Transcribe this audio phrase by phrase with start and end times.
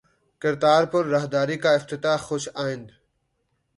[0.41, 2.87] کرتارپور راہداری کا افتتاح خوش آئند